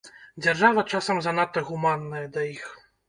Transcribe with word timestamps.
Дзяржава 0.45 0.83
часам 0.95 1.21
занадта 1.27 1.65
гуманная 1.69 2.27
да 2.39 2.51
іх. 2.55 2.65